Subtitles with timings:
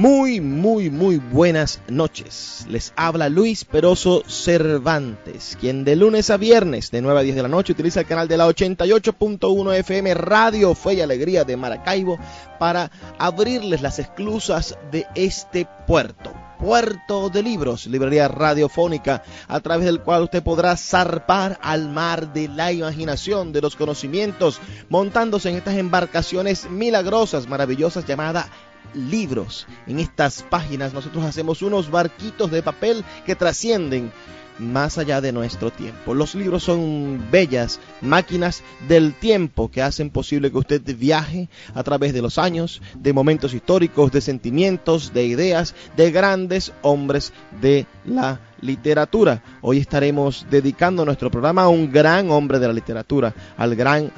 [0.00, 2.64] Muy, muy, muy buenas noches.
[2.70, 7.42] Les habla Luis Peroso Cervantes, quien de lunes a viernes de 9 a 10 de
[7.42, 12.18] la noche utiliza el canal de la 88.1 FM Radio Fe y Alegría de Maracaibo
[12.58, 16.32] para abrirles las esclusas de este puerto.
[16.58, 22.48] Puerto de Libros, librería radiofónica, a través del cual usted podrá zarpar al mar de
[22.48, 28.46] la imaginación, de los conocimientos, montándose en estas embarcaciones milagrosas, maravillosas, llamadas
[28.94, 29.66] libros.
[29.86, 34.12] En estas páginas nosotros hacemos unos barquitos de papel que trascienden
[34.60, 36.14] más allá de nuestro tiempo.
[36.14, 42.12] Los libros son bellas máquinas del tiempo que hacen posible que usted viaje a través
[42.12, 48.40] de los años, de momentos históricos, de sentimientos, de ideas, de grandes hombres de la
[48.60, 49.42] literatura.
[49.62, 54.12] Hoy estaremos dedicando nuestro programa a un gran hombre de la literatura, al gran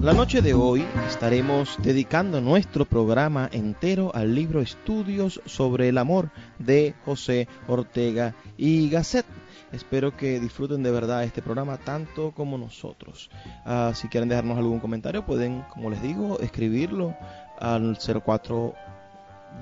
[0.00, 6.30] La noche de hoy estaremos dedicando nuestro programa entero al libro Estudios sobre el amor
[6.60, 9.26] de José Ortega y Gasset.
[9.72, 13.30] Espero que disfruten de verdad este programa tanto como nosotros.
[13.66, 17.14] Uh, si quieren dejarnos algún comentario, pueden, como les digo, escribirlo
[17.58, 18.74] al 04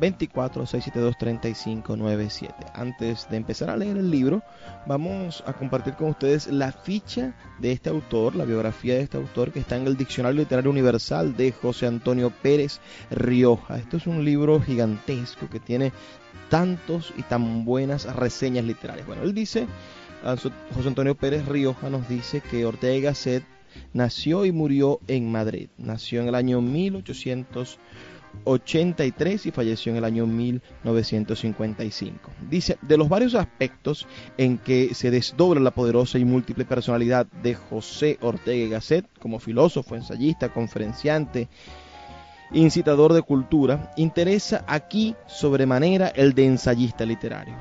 [0.00, 2.54] 24 672 3597.
[2.74, 4.42] Antes de empezar a leer el libro,
[4.86, 9.52] vamos a compartir con ustedes la ficha de este autor, la biografía de este autor
[9.52, 12.80] que está en el Diccionario Literario Universal de José Antonio Pérez
[13.10, 13.78] Rioja.
[13.78, 15.92] Esto es un libro gigantesco que tiene
[16.50, 19.06] tantos y tan buenas reseñas literarias.
[19.06, 19.66] Bueno, él dice,
[20.74, 23.44] José Antonio Pérez Rioja nos dice que Ortega Gasset
[23.92, 25.68] nació y murió en Madrid.
[25.78, 27.78] Nació en el año 1800
[28.44, 32.30] 83 y falleció en el año 1955.
[32.48, 37.54] Dice, de los varios aspectos en que se desdobla la poderosa y múltiple personalidad de
[37.54, 41.48] José Ortega y Gasset, como filósofo, ensayista, conferenciante,
[42.52, 47.54] incitador de cultura, interesa aquí sobremanera el de ensayista literario.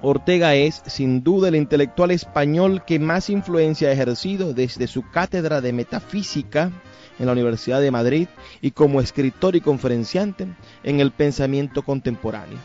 [0.00, 5.60] Ortega es, sin duda, el intelectual español que más influencia ha ejercido desde su cátedra
[5.60, 6.70] de metafísica
[7.18, 8.28] en la Universidad de Madrid
[8.60, 10.46] y como escritor y conferenciante
[10.84, 12.58] en el pensamiento contemporáneo.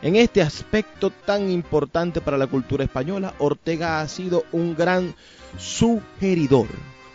[0.00, 5.14] En este aspecto tan importante para la cultura española, Ortega ha sido un gran
[5.56, 6.68] sugeridor,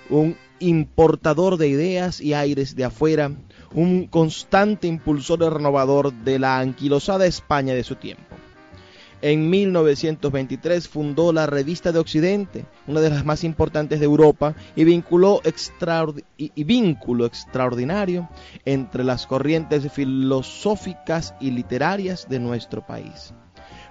[0.09, 3.31] un importador de ideas y aires de afuera,
[3.73, 8.32] un constante impulsor y renovador de la anquilosada España de su tiempo.
[9.23, 14.83] En 1923 fundó la Revista de Occidente, una de las más importantes de Europa, y,
[14.83, 15.41] vinculó
[16.57, 18.27] vínculo extraordinario
[18.65, 23.33] entre las corrientes filosóficas y literarias de nuestro país.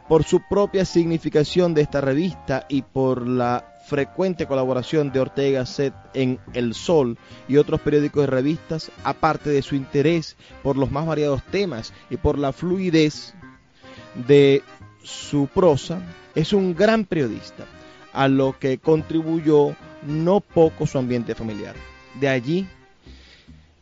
[0.07, 5.95] Por su propia significación de esta revista y por la frecuente colaboración de Ortega Set
[6.13, 7.17] en El Sol
[7.49, 12.19] y otros periódicos y revistas, aparte de su interés por los más variados temas y
[12.19, 13.33] por la fluidez
[14.27, 14.63] de
[15.03, 16.01] su prosa,
[16.35, 17.65] es un gran periodista,
[18.13, 19.75] a lo que contribuyó
[20.07, 21.75] no poco su ambiente familiar.
[22.21, 22.67] De allí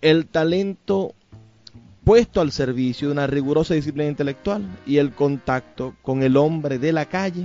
[0.00, 1.14] el talento
[2.04, 6.92] puesto al servicio de una rigurosa disciplina intelectual y el contacto con el hombre de
[6.92, 7.44] la calle,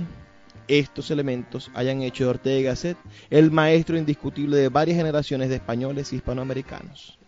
[0.68, 2.96] estos elementos hayan hecho de Ortega y Gasset
[3.30, 7.18] el maestro indiscutible de varias generaciones de españoles y hispanoamericanos.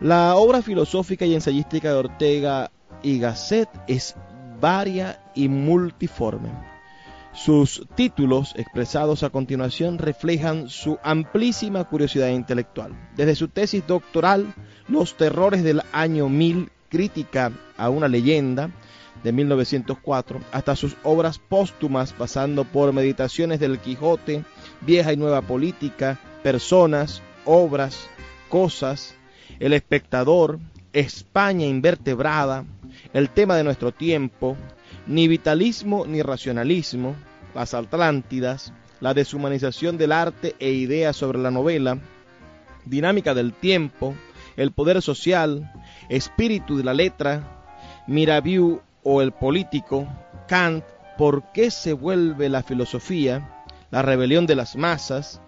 [0.00, 2.70] La obra filosófica y ensayística de Ortega
[3.02, 4.16] y Gasset es
[4.60, 6.50] varia y multiforme.
[7.32, 12.92] Sus títulos expresados a continuación reflejan su amplísima curiosidad intelectual.
[13.16, 14.54] Desde su tesis doctoral,
[14.88, 18.70] Los terrores del año 1000, crítica a una leyenda,
[19.22, 24.44] de 1904, hasta sus obras póstumas, pasando por Meditaciones del Quijote,
[24.80, 28.08] Vieja y Nueva Política, Personas, Obras,
[28.48, 29.14] Cosas,
[29.58, 30.58] El Espectador,
[30.92, 32.64] España Invertebrada,
[33.12, 34.56] El tema de nuestro tiempo,
[35.06, 37.16] Ni vitalismo ni racionalismo,
[37.54, 41.98] Las Atlántidas, La deshumanización del arte e ideas sobre la novela,
[42.84, 44.14] Dinámica del tiempo,
[44.56, 45.72] El poder social,
[46.08, 47.64] Espíritu de la letra,
[48.06, 50.06] Mirabeau o el político,
[50.46, 50.84] Kant,
[51.16, 53.64] ¿por qué se vuelve la filosofía?
[53.90, 55.40] La rebelión de las masas,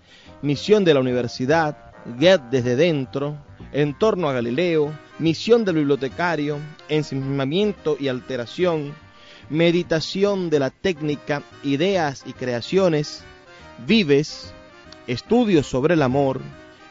[0.42, 1.76] misión de la universidad,
[2.06, 3.36] Goethe desde dentro,
[3.72, 6.58] en torno a Galileo, misión del bibliotecario,
[6.88, 8.94] ensimismamiento y alteración,
[9.50, 13.22] meditación de la técnica, ideas y creaciones,
[13.86, 14.52] vives,
[15.06, 16.40] estudios sobre el amor,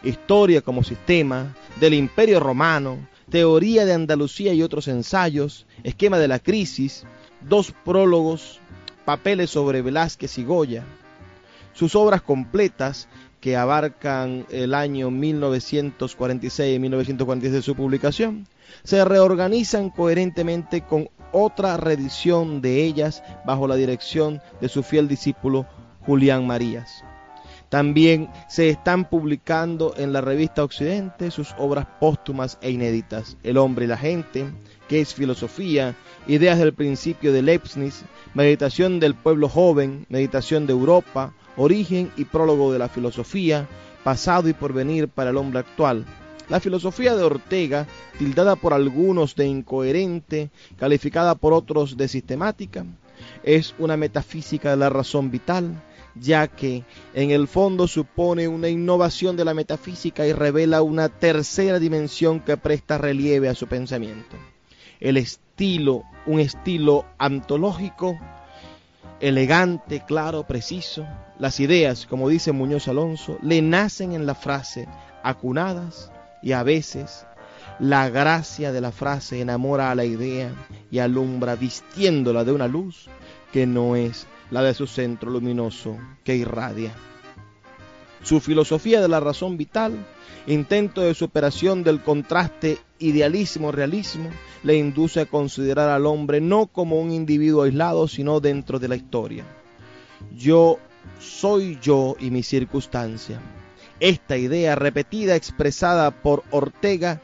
[0.03, 2.99] historia como sistema, del imperio romano,
[3.29, 7.05] teoría de Andalucía y otros ensayos, esquema de la crisis,
[7.41, 8.59] dos prólogos,
[9.05, 10.83] papeles sobre Velázquez y Goya.
[11.73, 13.07] Sus obras completas,
[13.39, 18.47] que abarcan el año 1946 y 1946 de su publicación,
[18.83, 25.65] se reorganizan coherentemente con otra reedición de ellas bajo la dirección de su fiel discípulo
[26.05, 27.03] Julián Marías.
[27.69, 33.85] También se están publicando en la revista Occidente sus obras póstumas e inéditas, El hombre
[33.85, 34.47] y la gente,
[34.87, 35.95] que es filosofía,
[36.27, 38.01] Ideas del principio de Leibniz,
[38.33, 43.67] Meditación del pueblo joven, Meditación de Europa, Origen y prólogo de la filosofía,
[44.01, 46.05] Pasado y porvenir para el hombre actual.
[46.47, 47.85] La filosofía de Ortega,
[48.17, 52.85] tildada por algunos de incoherente, calificada por otros de sistemática,
[53.43, 55.83] es una metafísica de la razón vital,
[56.15, 61.77] ya que en el fondo supone una innovación de la metafísica y revela una tercera
[61.77, 64.37] dimensión que presta relieve a su pensamiento.
[65.01, 68.17] El estilo, un estilo antológico,
[69.19, 71.05] elegante, claro, preciso.
[71.37, 74.87] Las ideas, como dice Muñoz Alonso, le nacen en la frase,
[75.23, 76.11] acunadas
[76.41, 77.25] y a veces
[77.79, 80.51] la gracia de la frase enamora a la idea
[80.91, 83.07] y alumbra vistiéndola de una luz
[83.51, 86.91] que no es la de su centro luminoso que irradia.
[88.23, 89.93] Su filosofía de la razón vital,
[90.47, 94.29] intento de superación del contraste idealismo-realismo,
[94.63, 98.95] le induce a considerar al hombre no como un individuo aislado, sino dentro de la
[98.95, 99.45] historia.
[100.35, 100.79] Yo
[101.19, 103.39] soy yo y mi circunstancia.
[103.99, 107.21] Esta idea repetida, expresada por Ortega,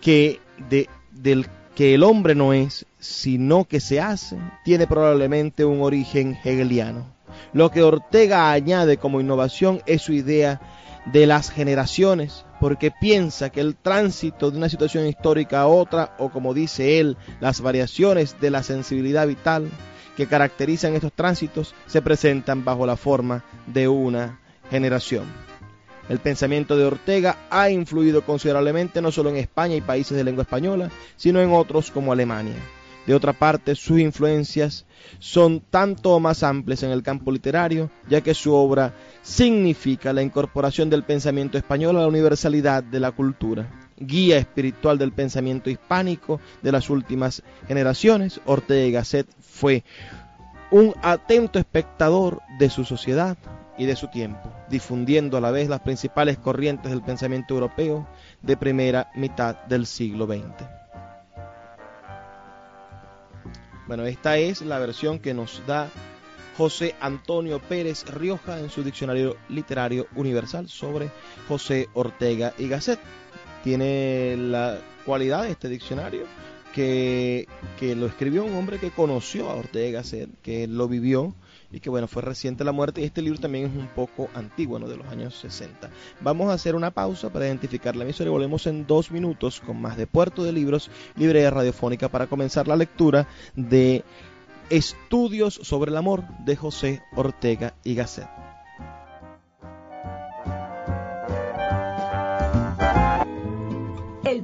[0.00, 5.82] que, de, del, que el hombre no es, sino que se hace, tiene probablemente un
[5.82, 7.15] origen hegeliano.
[7.52, 10.60] Lo que Ortega añade como innovación es su idea
[11.06, 16.30] de las generaciones, porque piensa que el tránsito de una situación histórica a otra, o
[16.30, 19.70] como dice él, las variaciones de la sensibilidad vital
[20.16, 24.40] que caracterizan estos tránsitos, se presentan bajo la forma de una
[24.70, 25.24] generación.
[26.08, 30.42] El pensamiento de Ortega ha influido considerablemente no solo en España y países de lengua
[30.42, 32.54] española, sino en otros como Alemania.
[33.06, 34.84] De otra parte, sus influencias
[35.20, 40.90] son tanto más amplias en el campo literario, ya que su obra significa la incorporación
[40.90, 43.70] del pensamiento español a la universalidad de la cultura.
[43.96, 49.84] Guía espiritual del pensamiento hispánico de las últimas generaciones, Ortega y Gasset fue
[50.70, 53.36] un atento espectador de su sociedad
[53.78, 58.06] y de su tiempo, difundiendo a la vez las principales corrientes del pensamiento europeo
[58.42, 60.85] de primera mitad del siglo XX.
[63.86, 65.88] Bueno, esta es la versión que nos da
[66.56, 71.10] José Antonio Pérez Rioja en su diccionario literario universal sobre
[71.46, 72.98] José Ortega y Gasset.
[73.62, 76.24] Tiene la cualidad de este diccionario
[76.74, 77.46] que,
[77.78, 81.32] que lo escribió un hombre que conoció a Ortega y Gasset, que lo vivió
[81.76, 84.78] y que bueno, fue reciente la muerte y este libro también es un poco antiguo,
[84.78, 84.88] ¿no?
[84.88, 85.90] de los años 60.
[86.22, 89.78] Vamos a hacer una pausa para identificar la emisora y volvemos en dos minutos con
[89.82, 94.04] más de Puerto de Libros, librería radiofónica para comenzar la lectura de
[94.70, 98.26] Estudios sobre el amor de José Ortega y Gasset.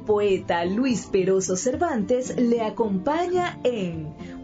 [0.05, 4.13] poeta Luis Peroso Cervantes le acompaña en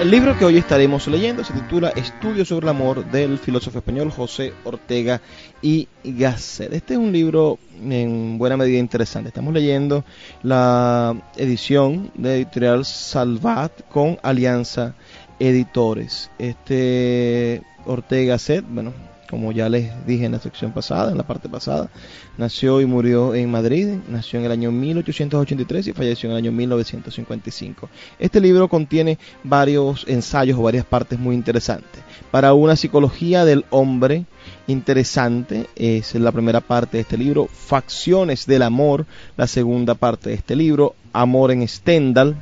[0.00, 4.12] El libro que hoy estaremos leyendo se titula Estudios sobre el amor del filósofo español
[4.12, 5.20] José Ortega
[5.60, 6.72] y Gasset.
[6.72, 9.30] Este es un libro en buena medida interesante.
[9.30, 10.04] Estamos leyendo
[10.44, 14.94] la edición de editorial Salvat con Alianza
[15.40, 16.30] Editores.
[16.38, 18.92] Este Ortega Gasset, bueno,
[19.30, 21.90] como ya les dije en la sección pasada, en la parte pasada,
[22.36, 26.52] nació y murió en Madrid, nació en el año 1883 y falleció en el año
[26.52, 27.88] 1955.
[28.18, 32.02] Este libro contiene varios ensayos o varias partes muy interesantes.
[32.30, 34.24] Para una psicología del hombre
[34.66, 39.06] interesante es la primera parte de este libro, Facciones del Amor,
[39.36, 42.36] la segunda parte de este libro, Amor en Stendhal,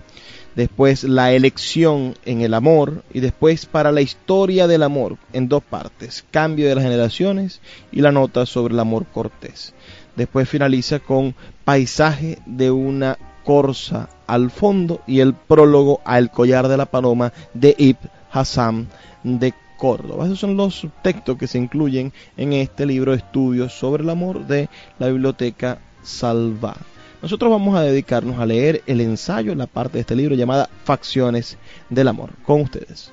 [0.56, 5.62] después la elección en el amor y después para la historia del amor en dos
[5.62, 7.60] partes, cambio de las generaciones
[7.92, 9.74] y la nota sobre el amor cortés.
[10.16, 11.34] Después finaliza con
[11.64, 17.32] paisaje de una corsa al fondo y el prólogo a El collar de la paloma
[17.52, 18.88] de Ibn Hassan
[19.22, 20.24] de Córdoba.
[20.24, 24.46] Esos son los textos que se incluyen en este libro de estudios sobre el amor
[24.46, 26.95] de la biblioteca Salvat.
[27.22, 31.56] Nosotros vamos a dedicarnos a leer el ensayo, la parte de este libro llamada Facciones
[31.88, 32.30] del Amor.
[32.44, 33.10] Con ustedes.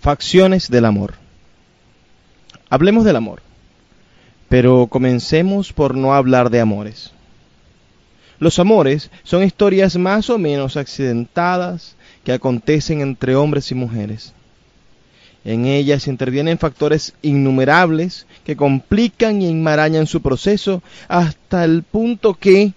[0.00, 1.14] Facciones del Amor.
[2.68, 3.42] Hablemos del amor,
[4.48, 7.12] pero comencemos por no hablar de amores.
[8.38, 14.34] Los amores son historias más o menos accidentadas que acontecen entre hombres y mujeres.
[15.46, 22.72] En ellas intervienen factores innumerables que complican y enmarañan su proceso hasta el punto que,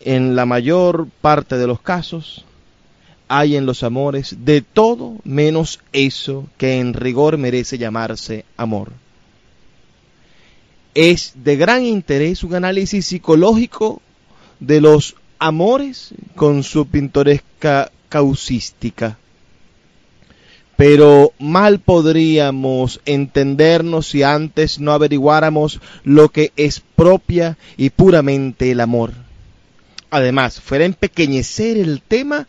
[0.00, 2.46] en la mayor parte de los casos,
[3.28, 8.92] hay en los amores de todo menos eso que en rigor merece llamarse amor.
[10.94, 14.00] Es de gran interés un análisis psicológico
[14.60, 19.18] de los amores con su pintoresca causística
[20.84, 28.80] pero mal podríamos entendernos si antes no averiguáramos lo que es propia y puramente el
[28.80, 29.12] amor.
[30.10, 32.48] Además, fuera empequeñecer el tema,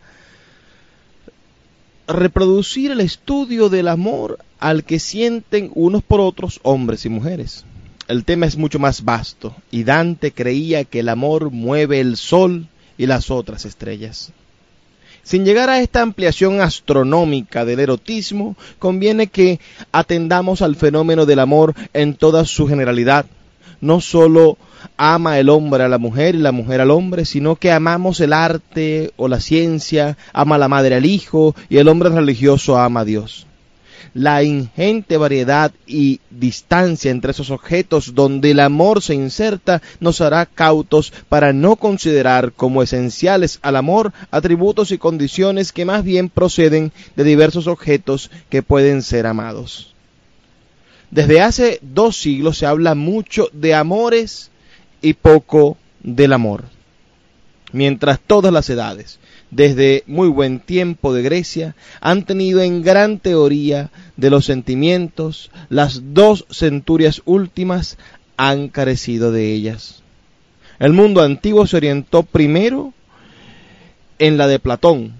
[2.08, 7.64] reproducir el estudio del amor al que sienten unos por otros hombres y mujeres.
[8.08, 12.66] El tema es mucho más vasto, y Dante creía que el amor mueve el sol
[12.98, 14.32] y las otras estrellas.
[15.24, 19.58] Sin llegar a esta ampliación astronómica del erotismo, conviene que
[19.90, 23.24] atendamos al fenómeno del amor en toda su generalidad.
[23.80, 24.58] No solo
[24.98, 28.34] ama el hombre a la mujer y la mujer al hombre, sino que amamos el
[28.34, 33.04] arte o la ciencia, ama la madre al hijo y el hombre religioso ama a
[33.04, 33.46] Dios
[34.12, 40.46] la ingente variedad y distancia entre esos objetos donde el amor se inserta nos hará
[40.46, 46.92] cautos para no considerar como esenciales al amor atributos y condiciones que más bien proceden
[47.16, 49.94] de diversos objetos que pueden ser amados.
[51.10, 54.50] Desde hace dos siglos se habla mucho de amores
[55.00, 56.64] y poco del amor.
[57.72, 59.18] Mientras todas las edades,
[59.54, 66.12] desde muy buen tiempo de Grecia, han tenido en gran teoría de los sentimientos, las
[66.12, 67.96] dos centurias últimas
[68.36, 70.02] han carecido de ellas.
[70.80, 72.92] El mundo antiguo se orientó primero
[74.18, 75.12] en la de Platón,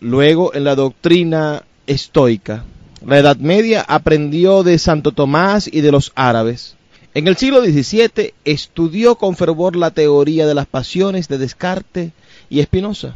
[0.00, 2.64] luego en la doctrina estoica.
[3.06, 6.76] La Edad Media aprendió de Santo Tomás y de los árabes.
[7.14, 12.12] En el siglo XVII estudió con fervor la teoría de las pasiones de Descartes
[12.50, 13.14] y Spinoza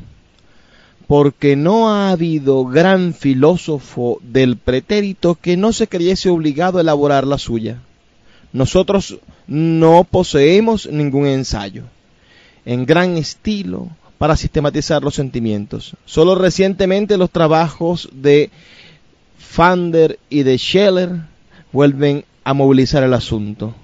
[1.12, 7.26] porque no ha habido gran filósofo del pretérito que no se creyese obligado a elaborar
[7.26, 7.82] la suya.
[8.54, 11.82] Nosotros no poseemos ningún ensayo
[12.64, 15.96] en gran estilo para sistematizar los sentimientos.
[16.06, 18.48] Solo recientemente los trabajos de
[19.36, 21.10] Fander y de Scheller
[21.72, 23.74] vuelven a movilizar el asunto.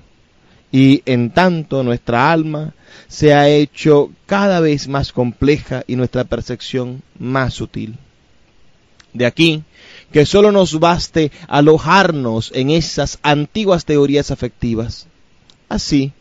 [0.73, 2.73] Y en tanto nuestra alma
[3.09, 7.97] se ha hecho cada vez más compleja y nuestra percepción más sutil.
[9.13, 9.65] De aquí
[10.13, 15.07] que solo nos baste alojarnos en esas antiguas teorías afectivas.
[15.69, 16.13] Así,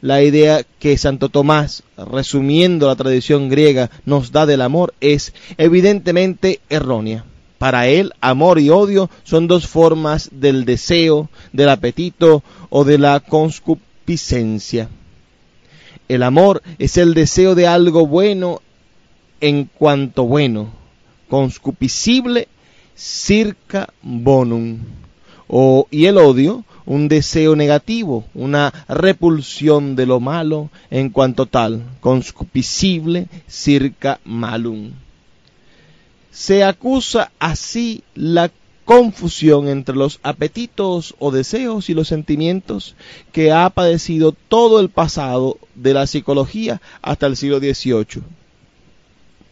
[0.00, 6.60] la idea que Santo Tomás, resumiendo la tradición griega, nos da del amor es evidentemente
[6.68, 7.24] errónea.
[7.58, 13.20] Para él, amor y odio son dos formas del deseo, del apetito o de la
[13.20, 14.88] conscupiscencia.
[16.08, 18.62] El amor es el deseo de algo bueno
[19.40, 20.70] en cuanto bueno,
[21.28, 22.48] conscupiscible
[22.94, 24.78] circa bonum.
[25.48, 31.82] O, y el odio, un deseo negativo, una repulsión de lo malo en cuanto tal,
[32.00, 34.92] conscupiscible circa malum.
[36.30, 38.50] Se acusa así la
[38.86, 42.94] confusión entre los apetitos o deseos y los sentimientos
[43.32, 48.22] que ha padecido todo el pasado de la psicología hasta el siglo XVIII.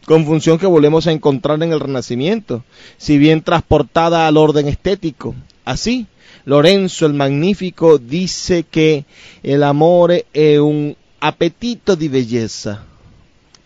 [0.07, 2.63] Confusión que volvemos a encontrar en el Renacimiento,
[2.97, 5.35] si bien transportada al orden estético.
[5.65, 6.07] Así,
[6.45, 9.05] Lorenzo el Magnífico dice que
[9.43, 12.85] el amor es un apetito de belleza.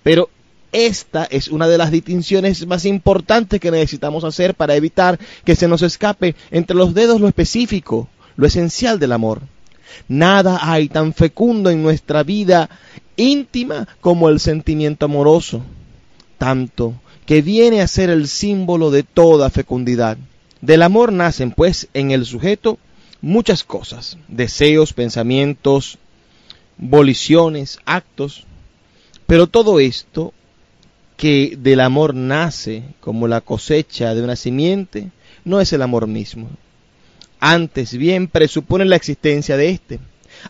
[0.03, 0.31] Pero
[0.73, 5.69] esta es una de las distinciones más importantes que necesitamos hacer para evitar que se
[5.69, 9.41] nos escape entre los dedos lo específico, lo esencial del amor.
[10.09, 12.69] Nada hay tan fecundo en nuestra vida
[13.17, 15.63] íntima como el sentimiento amoroso,
[16.37, 16.95] tanto
[17.27, 20.19] que viene a ser el símbolo de toda fecundidad.
[20.61, 22.79] Del amor nacen, pues, en el sujeto
[23.21, 25.99] muchas cosas, deseos, pensamientos,
[26.79, 28.45] voliciones, actos,
[29.27, 30.33] pero todo esto
[31.19, 35.11] que del amor nace como la cosecha de una simiente,
[35.45, 36.49] no es el amor mismo.
[37.41, 39.99] Antes bien presupone la existencia de éste.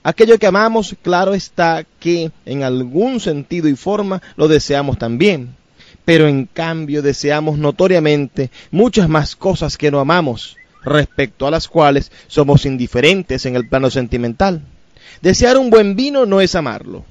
[0.02, 5.56] Aquello que amamos, claro está que en algún sentido y forma lo deseamos también,
[6.04, 12.12] pero en cambio deseamos notoriamente muchas más cosas que no amamos, respecto a las cuales
[12.26, 14.60] somos indiferentes en el plano sentimental.
[15.22, 17.06] Desear un buen vino no es amarlo,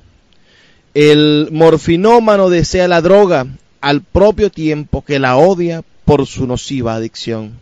[0.98, 3.46] el morfinómano desea la droga
[3.82, 7.60] al propio tiempo que la odia por su nociva adicción.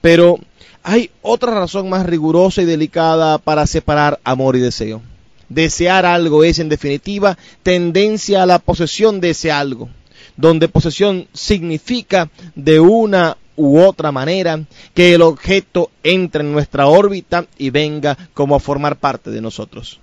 [0.00, 0.38] Pero
[0.84, 5.02] hay otra razón más rigurosa y delicada para separar amor y deseo.
[5.48, 9.88] Desear algo es, en definitiva, tendencia a la posesión de ese algo,
[10.36, 14.62] donde posesión significa de una u otra manera
[14.94, 19.98] que el objeto entre en nuestra órbita y venga como a formar parte de nosotros.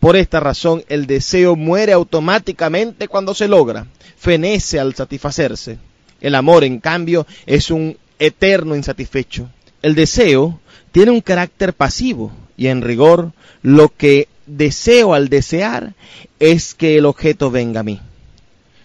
[0.00, 3.86] Por esta razón, el deseo muere automáticamente cuando se logra,
[4.16, 5.78] fenece al satisfacerse.
[6.22, 9.50] El amor, en cambio, es un eterno insatisfecho.
[9.82, 10.58] El deseo
[10.90, 13.32] tiene un carácter pasivo y en rigor
[13.62, 15.94] lo que deseo al desear
[16.38, 18.00] es que el objeto venga a mí.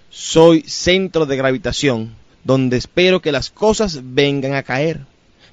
[0.10, 5.01] Soy centro de gravitación, donde espero que las cosas vengan a caer.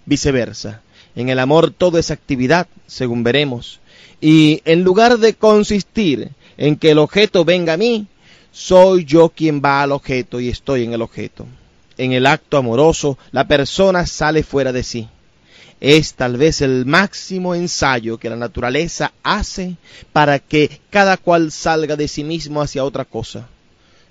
[0.07, 0.83] Viceversa,
[1.14, 3.81] en el amor todo es actividad, según veremos,
[4.23, 8.07] y en lugar de consistir en que el objeto venga a mí,
[8.53, 11.45] soy yo quien va al objeto y estoy en el objeto.
[11.99, 15.09] En el acto amoroso, la persona sale fuera de sí.
[15.81, 19.75] Es tal vez el máximo ensayo que la naturaleza hace
[20.13, 23.49] para que cada cual salga de sí mismo hacia otra cosa.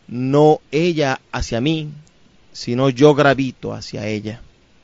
[0.10, 1.88] No ella hacia mí,
[2.52, 4.42] sino yo gravito hacia ella.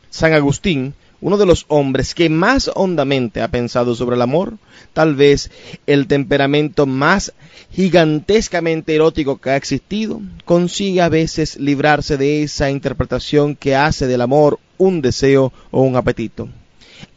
[0.09, 4.57] San Agustín uno de los hombres que más hondamente ha pensado sobre el amor,
[4.93, 5.49] tal vez
[5.87, 7.33] el temperamento más
[7.71, 14.21] gigantescamente erótico que ha existido, consigue a veces librarse de esa interpretación que hace del
[14.21, 16.49] amor un deseo o un apetito.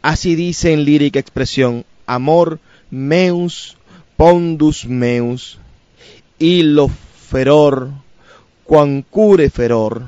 [0.01, 2.59] Así dice en lírica expresión, amor
[2.89, 3.77] meus
[4.17, 5.59] pondus meus,
[6.39, 7.91] lo feror,
[8.63, 10.03] cuancure feror.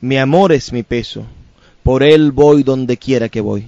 [0.00, 1.26] Mi amor es mi peso
[1.88, 3.66] por él voy donde quiera que voy.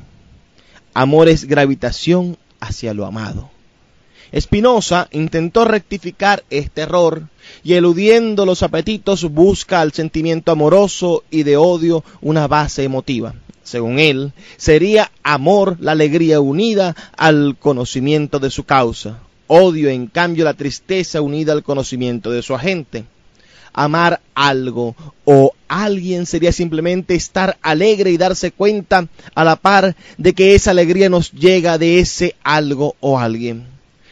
[0.92, 3.48] Amor es gravitación hacia lo amado.
[4.38, 7.28] Spinoza intentó rectificar este error
[7.64, 13.36] y eludiendo los apetitos busca al sentimiento amoroso y de odio una base emotiva.
[13.62, 20.44] Según él, sería amor la alegría unida al conocimiento de su causa, odio en cambio
[20.44, 23.06] la tristeza unida al conocimiento de su agente
[23.72, 29.06] amar algo o alguien sería simplemente estar alegre y darse cuenta
[29.36, 33.66] a la par de que esa alegría nos llega de ese algo o alguien.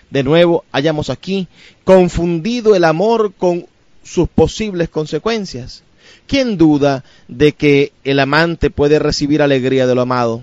[0.08, 1.48] De nuevo, hallamos aquí
[1.82, 3.66] confundido el amor con
[4.04, 5.82] sus posibles consecuencias.
[6.28, 10.42] ¿Quién duda de que el amante puede recibir alegría de lo amado?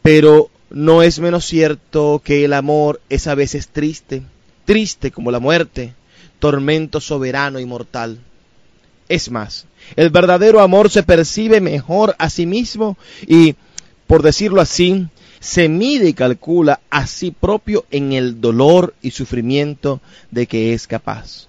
[0.00, 4.22] Pero no es menos cierto que el amor es a veces triste,
[4.64, 5.92] triste como la muerte,
[6.38, 8.18] tormento soberano y mortal.
[9.08, 12.96] Es más, El verdadero amor se percibe mejor a sí mismo
[13.26, 13.54] y,
[14.06, 15.06] por decirlo así,
[15.40, 20.86] se mide y calcula a sí propio en el dolor y sufrimiento de que es
[20.86, 21.46] capaz.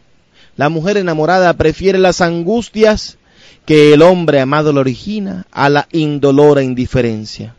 [0.55, 3.17] La mujer enamorada prefiere las angustias
[3.65, 7.53] que el hombre amado le origina a la indolora indiferencia.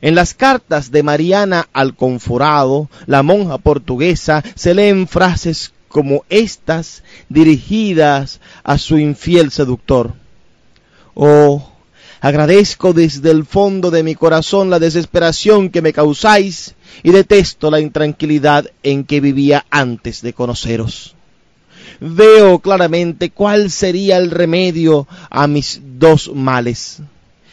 [0.00, 7.02] En las cartas de Mariana al Conforado, la monja portuguesa, se leen frases como estas
[7.28, 10.12] dirigidas a su infiel seductor.
[11.14, 11.70] Oh,
[12.20, 17.80] agradezco desde el fondo de mi corazón la desesperación que me causáis y detesto la
[17.80, 21.14] intranquilidad en que vivía antes de conoceros.
[22.00, 27.00] Veo claramente cuál sería el remedio a mis dos males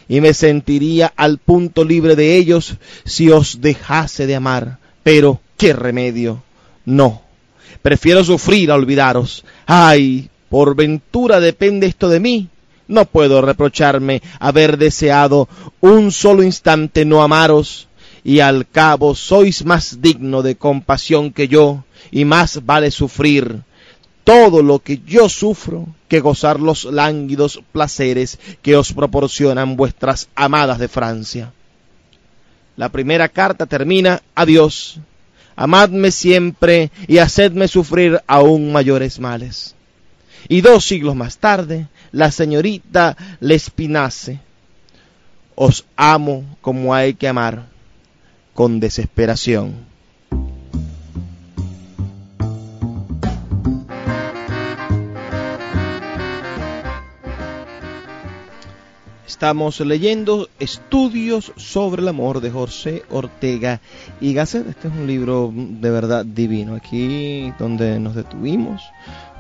[0.08, 4.78] y me sentiría al punto libre de ellos si os dejase de amar.
[5.04, 6.44] Pero, ¿qué remedio?
[6.86, 7.25] No.
[7.86, 9.46] Prefiero sufrir a olvidaros.
[9.68, 12.50] Ay, por ventura depende esto de mí.
[12.88, 15.48] No puedo reprocharme haber deseado
[15.82, 17.88] un solo instante no amaros,
[18.24, 23.62] y al cabo sois más digno de compasión que yo, y más vale sufrir
[24.24, 30.80] todo lo que yo sufro que gozar los lánguidos placeres que os proporcionan vuestras amadas
[30.80, 31.54] de Francia.
[32.78, 35.00] La primera carta termina, adiós,
[35.56, 39.76] amadme siempre y hacedme sufrir aún mayores males.
[40.48, 44.40] Y dos siglos más tarde, la señorita Lespinace,
[45.56, 47.66] os amo como hay que amar,
[48.54, 49.95] con desesperación.
[59.36, 63.82] Estamos leyendo Estudios sobre el amor de José Ortega
[64.22, 64.66] y Gasset.
[64.66, 66.74] Este es un libro de verdad divino.
[66.74, 68.82] Aquí donde nos detuvimos,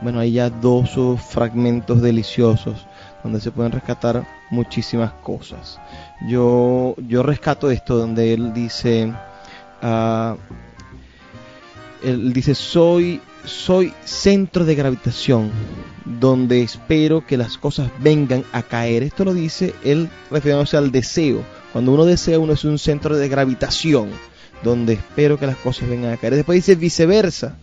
[0.01, 0.91] bueno, hay ya dos
[1.29, 2.86] fragmentos deliciosos
[3.23, 5.79] donde se pueden rescatar muchísimas cosas.
[6.27, 9.13] Yo, yo rescato esto donde él dice,
[9.81, 10.36] uh,
[12.03, 15.51] él dice, soy soy centro de gravitación
[16.05, 19.03] donde espero que las cosas vengan a caer.
[19.03, 21.43] Esto lo dice él refiriéndose al deseo.
[21.73, 24.10] Cuando uno desea, uno es un centro de gravitación
[24.63, 26.36] donde espero que las cosas vengan a caer.
[26.36, 27.58] Después dice viceversa.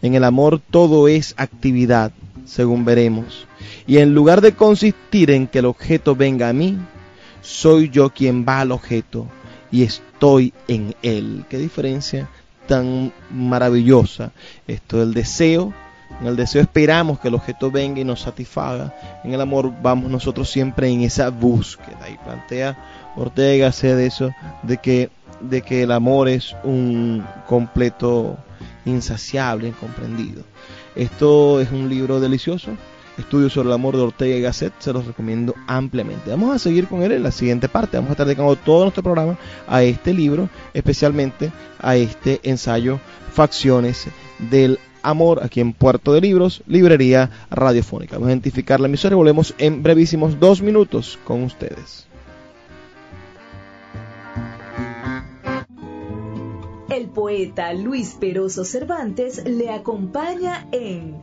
[0.00, 2.12] En el amor todo es actividad,
[2.44, 3.46] según veremos.
[3.86, 6.78] Y en lugar de consistir en que el objeto venga a mí,
[7.42, 9.26] soy yo quien va al objeto
[9.72, 11.44] y estoy en él.
[11.48, 12.28] ¿Qué diferencia
[12.68, 14.30] tan maravillosa.
[14.68, 15.74] Esto del deseo.
[16.20, 18.94] En el deseo esperamos que el objeto venga y nos satisfaga.
[19.24, 22.08] En el amor vamos nosotros siempre en esa búsqueda.
[22.08, 22.76] Y plantea
[23.16, 24.30] Ortega sea de eso,
[24.62, 28.38] de que, de que el amor es un completo
[28.84, 30.44] insaciable, incomprendido.
[30.94, 32.70] Esto es un libro delicioso
[33.18, 36.30] Estudios sobre el amor de Ortega y Gasset, se los recomiendo ampliamente.
[36.30, 37.96] Vamos a seguir con él en la siguiente parte.
[37.96, 41.50] Vamos a estar dedicando todo nuestro programa a este libro, especialmente
[41.80, 43.00] a este ensayo
[43.32, 44.06] Facciones
[44.50, 48.16] del Amor, aquí en Puerto de Libros, Librería Radiofónica.
[48.16, 52.08] Vamos a identificar la emisora y volvemos en brevísimos dos minutos con ustedes.
[56.90, 61.22] El poeta Luis Peroso Cervantes le acompaña en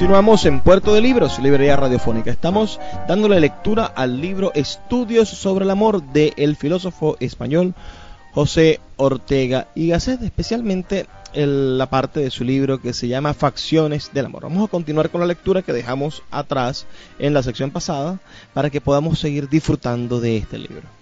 [0.00, 2.30] Continuamos en Puerto de Libros, librería radiofónica.
[2.30, 7.74] Estamos dándole lectura al libro Estudios sobre el amor del el filósofo español
[8.32, 14.24] José Ortega y Gasset, especialmente la parte de su libro que se llama Facciones del
[14.24, 14.44] Amor.
[14.44, 16.86] Vamos a continuar con la lectura que dejamos atrás
[17.18, 18.20] en la sección pasada
[18.54, 20.99] para que podamos seguir disfrutando de este libro.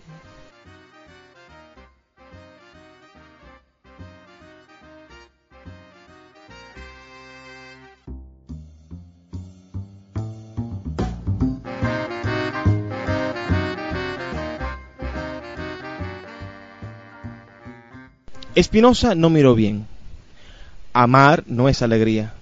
[18.59, 19.87] Espinosa no miró bien.
[20.93, 22.35] Amar no es alegría.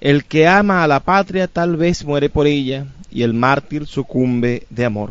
[0.00, 4.64] El que ama a la patria tal vez muere por ella y el mártir sucumbe
[4.70, 5.10] de amor.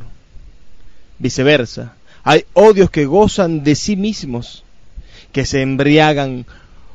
[1.20, 4.64] Viceversa, Hay odios que gozan de sí mismos,
[5.34, 6.46] que se embriagan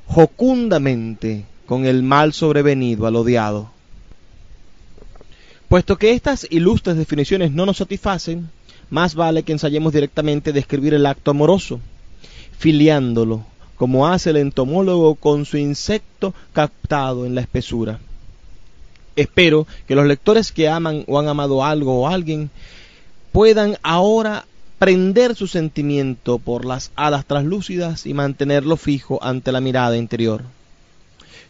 [0.07, 3.71] jocundamente con el mal sobrevenido al odiado.
[5.69, 8.49] Puesto que estas ilustres definiciones no nos satisfacen,
[8.89, 11.79] más vale que ensayemos directamente describir el acto amoroso,
[12.59, 13.45] filiándolo,
[13.77, 18.01] como hace el entomólogo con su insecto captado en la espesura.
[19.17, 22.51] Espero que los lectores que aman o han amado algo o alguien
[23.33, 24.45] puedan ahora
[24.79, 30.43] prender su sentimiento por las alas translúcidas y mantenerlo fijo ante la mirada interior.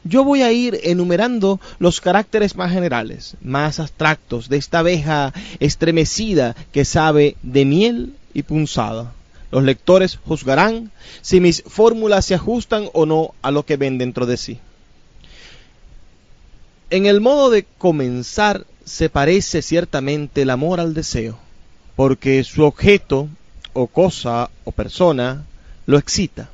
[0.05, 6.57] Yo voy a ir enumerando los caracteres más generales, más abstractos de esta abeja estremecida
[6.73, 9.13] que sabe de miel y punzada.
[9.51, 10.91] Los lectores juzgarán
[11.23, 14.59] si mis fórmulas se ajustan o no a lo que ven dentro de sí.
[16.91, 21.39] En el modo de comenzar se parece ciertamente el amor al deseo
[21.99, 23.29] porque su objeto
[23.73, 25.45] o cosa o persona
[25.85, 26.49] lo excita.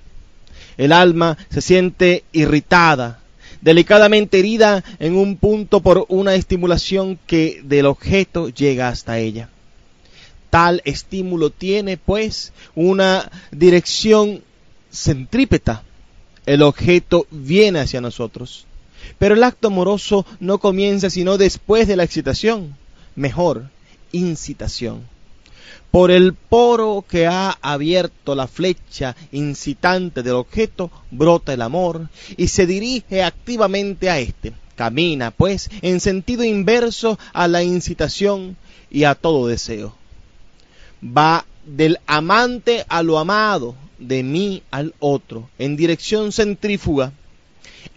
[0.79, 3.19] El alma se siente irritada,
[3.61, 9.51] delicadamente herida en un punto por una estimulación que del objeto llega hasta ella.
[10.55, 14.45] Tal estímulo tiene, pues, una dirección
[14.89, 15.83] centrípeta.
[16.47, 18.65] El objeto viene hacia nosotros.
[19.19, 22.77] Pero el acto amoroso no comienza sino después de la excitación,
[23.17, 23.69] mejor,
[24.13, 25.13] incitación
[25.91, 32.47] por el poro que ha abierto la flecha incitante del objeto, brota el amor y
[32.47, 34.53] se dirige activamente a éste.
[34.77, 38.57] Camina, pues, en sentido inverso a la incitación
[38.89, 39.97] y a todo deseo.
[41.05, 47.13] Va del amante a lo amado, de mí al otro, en dirección centrífuga.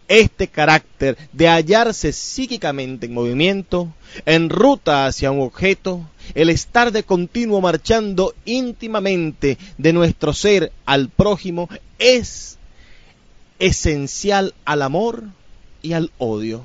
[0.08, 3.93] Este carácter de hallarse psíquicamente en movimiento,
[4.26, 11.10] en ruta hacia un objeto, el estar de continuo marchando íntimamente de nuestro ser al
[11.10, 12.58] prójimo es
[13.60, 15.24] esencial al amor
[15.82, 16.63] y al odio.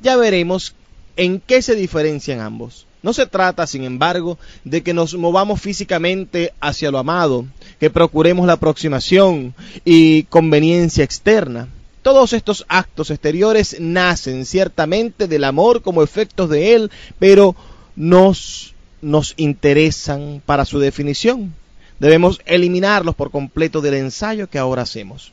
[0.00, 0.74] Ya veremos
[1.16, 2.87] en qué se diferencian ambos.
[3.02, 7.46] No se trata, sin embargo, de que nos movamos físicamente hacia lo amado,
[7.78, 11.68] que procuremos la aproximación y conveniencia externa.
[12.02, 17.54] Todos estos actos exteriores nacen ciertamente del amor como efectos de él, pero
[17.94, 21.54] nos, nos interesan para su definición.
[22.00, 25.32] Debemos eliminarlos por completo del ensayo que ahora hacemos.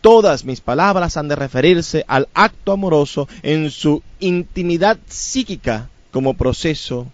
[0.00, 7.06] Todas mis palabras han de referirse al acto amoroso en su intimidad psíquica como proceso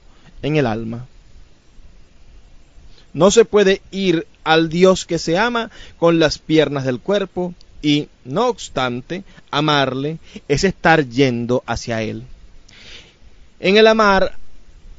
[0.42, 1.06] en el alma.
[3.12, 8.08] No se puede ir al Dios que se ama con las piernas del cuerpo y,
[8.24, 12.24] no obstante, amarle es estar yendo hacia Él.
[13.60, 14.36] En el amar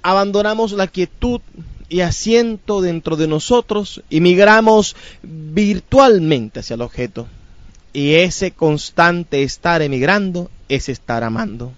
[0.01, 1.41] abandonamos la quietud
[1.89, 7.27] y asiento dentro de nosotros y migramos virtualmente hacia el objeto.
[7.91, 11.71] Y ese constante estar emigrando es estar amando.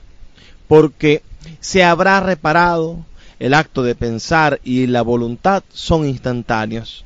[0.68, 1.22] Porque
[1.60, 3.06] se habrá reparado,
[3.40, 7.06] el acto de pensar y la voluntad son instantáneos.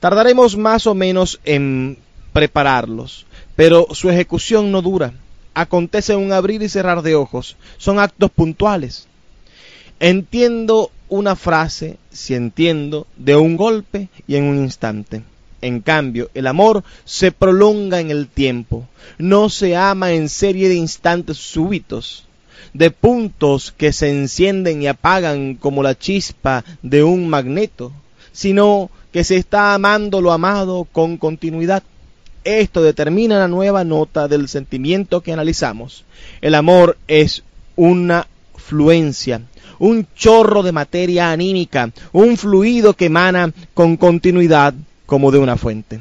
[0.00, 1.98] Tardaremos más o menos en
[2.32, 5.14] prepararlos, pero su ejecución no dura.
[5.54, 7.56] Acontece un abrir y cerrar de ojos.
[7.78, 9.06] Son actos puntuales.
[10.00, 15.22] Entiendo una frase, si entiendo, de un golpe y en un instante.
[15.62, 20.74] En cambio, el amor se prolonga en el tiempo, no se ama en serie de
[20.74, 22.25] instantes súbitos,
[22.76, 27.92] de puntos que se encienden y apagan como la chispa de un magneto,
[28.32, 31.82] sino que se está amando lo amado con continuidad.
[32.44, 36.04] Esto determina la nueva nota del sentimiento que analizamos.
[36.40, 37.42] El amor es
[37.76, 39.40] una fluencia,
[39.78, 44.74] un chorro de materia anímica, un fluido que emana con continuidad
[45.06, 46.00] como de una fuente.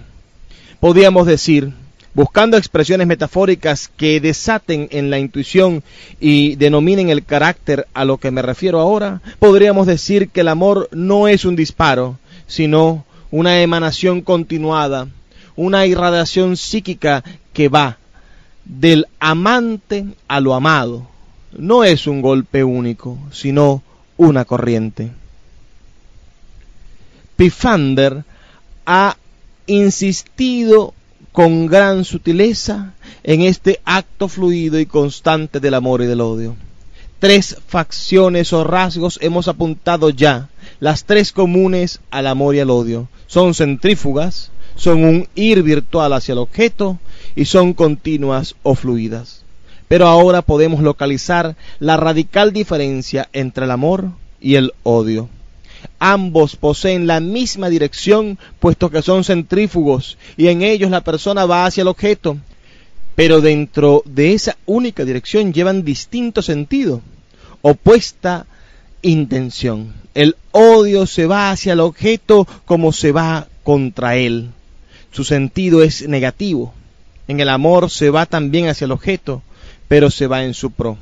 [0.79, 1.71] Podríamos decir,
[2.15, 5.83] buscando expresiones metafóricas que desaten en la intuición
[6.19, 10.89] y denominen el carácter a lo que me refiero ahora, podríamos decir que el amor
[10.91, 15.09] no es un disparo, sino una emanación continuada,
[15.57, 17.23] una irradiación psíquica
[17.53, 17.97] que va
[18.63, 21.07] del amante a lo amado,
[21.51, 23.83] no es un golpe único, sino
[24.15, 25.11] una corriente.
[27.35, 28.23] Pifander
[28.85, 29.17] ha
[29.67, 30.93] insistido
[31.35, 32.93] con gran sutileza
[33.23, 36.55] en este acto fluido y constante del amor y del odio.
[37.19, 40.47] Tres facciones o rasgos hemos apuntado ya,
[40.79, 43.09] las tres comunes al amor y al odio.
[43.27, 46.99] Son centrífugas, son un ir virtual hacia el objeto
[47.35, 49.45] y son continuas o fluidas
[49.87, 54.09] pero ahora podemos localizar la radical diferencia entre el amor
[54.41, 55.29] y el odio.
[55.99, 61.65] Ambos poseen la misma dirección, puesto que son centrífugos, y en ellos la persona va
[61.65, 62.37] hacia el objeto.
[63.15, 67.01] Pero dentro de esa única dirección llevan distinto sentido,
[67.61, 68.45] opuesta
[69.01, 69.93] intención.
[70.13, 74.49] El odio se va hacia el objeto como se va contra él.
[75.11, 76.73] Su sentido es negativo.
[77.27, 79.41] En el amor se va también hacia el objeto,
[79.87, 80.97] pero se va en su pro.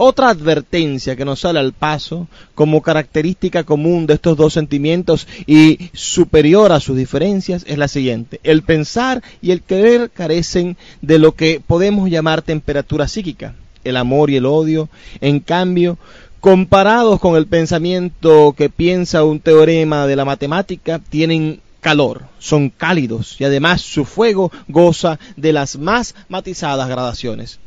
[0.00, 5.90] Otra advertencia que nos sale al paso como característica común de estos dos sentimientos y
[5.92, 8.38] superior a sus diferencias es la siguiente.
[8.44, 13.56] El pensar y el querer carecen de lo que podemos llamar temperatura psíquica.
[13.82, 14.88] El amor y el odio,
[15.20, 15.98] en cambio,
[16.38, 23.40] comparados con el pensamiento que piensa un teorema de la matemática, tienen calor, son cálidos
[23.40, 27.58] y además su fuego goza de las más matizadas gradaciones.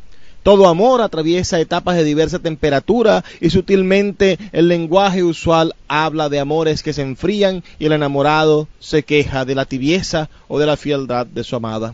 [0.43, 6.81] Todo amor atraviesa etapas de diversa temperatura y sutilmente el lenguaje usual habla de amores
[6.81, 11.27] que se enfrían y el enamorado se queja de la tibieza o de la fieldad
[11.27, 11.93] de su amada.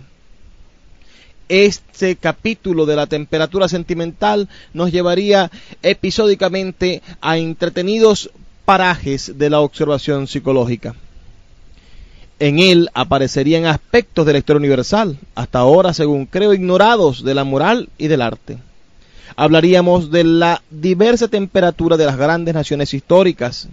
[1.50, 8.30] Este capítulo de la temperatura sentimental nos llevaría episódicamente a entretenidos
[8.64, 10.96] parajes de la observación psicológica.
[12.40, 17.90] En él aparecerían aspectos de historia universal, hasta ahora, según creo, ignorados de la moral
[17.98, 18.60] y del arte.
[19.36, 23.68] Hablaríamos de la diversa temperatura de las grandes naciones históricas,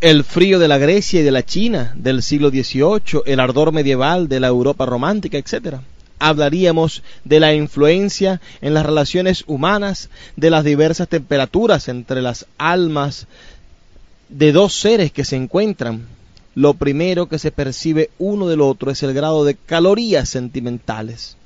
[0.00, 4.28] el frío de la Grecia y de la China del siglo XVIII, el ardor medieval
[4.28, 5.76] de la Europa romántica, etc.
[6.18, 13.26] Hablaríamos de la influencia en las relaciones humanas de las diversas temperaturas entre las almas
[14.28, 16.06] de dos seres que se encuentran,
[16.56, 21.36] lo primero que se percibe uno del otro es el grado de calorías sentimentales.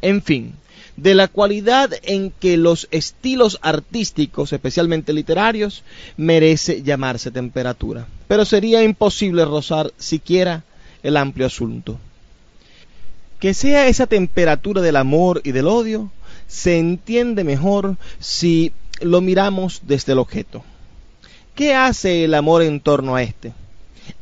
[0.00, 0.54] En fin,
[0.96, 5.82] de la cualidad en que los estilos artísticos, especialmente literarios,
[6.16, 8.06] merece llamarse temperatura.
[8.28, 10.62] Pero sería imposible rozar siquiera
[11.02, 11.98] el amplio asunto.
[13.40, 16.12] Que sea esa temperatura del amor y del odio,
[16.46, 18.70] se entiende mejor si
[19.00, 20.62] lo miramos desde el objeto.
[21.56, 23.52] ¿Qué hace el amor en torno a éste?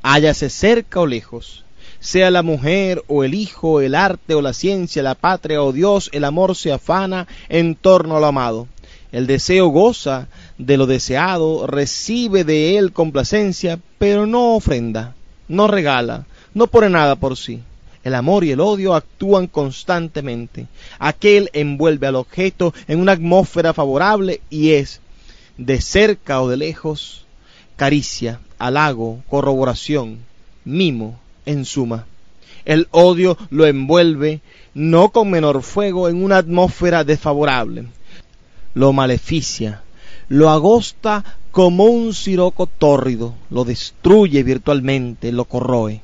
[0.03, 1.65] Háyase cerca o lejos,
[2.01, 6.09] sea la mujer o el hijo, el arte o la ciencia, la patria o Dios,
[6.13, 8.69] el amor se afana en torno a lo amado.
[9.13, 15.15] El deseo goza de lo deseado, recibe de él complacencia, pero no ofrenda,
[15.49, 17.61] no regala, no pone nada por sí.
[18.03, 20.67] El amor y el odio actúan constantemente.
[20.99, 25.01] Aquel envuelve al objeto en una atmósfera favorable y es,
[25.59, 27.27] de cerca o de lejos,
[27.81, 30.19] caricia, halago, corroboración,
[30.67, 32.05] mimo, en suma.
[32.67, 34.43] El odio lo envuelve,
[34.75, 37.87] no con menor fuego, en una atmósfera desfavorable.
[38.75, 39.81] Lo maleficia,
[40.29, 46.03] lo agosta como un siroco tórrido, lo destruye virtualmente, lo corroe.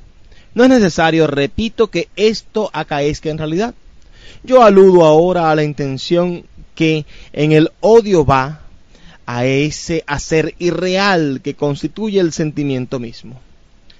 [0.55, 3.75] No es necesario, repito, que esto acaezca en realidad.
[4.43, 8.63] Yo aludo ahora a la intención que en el odio va
[9.27, 13.41] a ese hacer irreal que constituye el sentimiento mismo.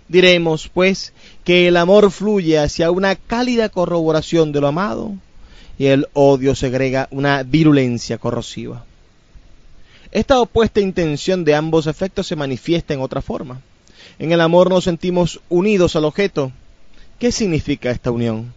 [0.09, 1.13] Diremos, pues,
[1.45, 5.15] que el amor fluye hacia una cálida corroboración de lo amado
[5.79, 8.85] y el odio segrega una virulencia corrosiva.
[10.13, 13.61] Esta opuesta intención de ambos efectos se manifiesta en otra forma.
[14.19, 16.53] En el amor nos sentimos unidos al objeto.
[17.19, 18.55] ¿Qué significa esta unión?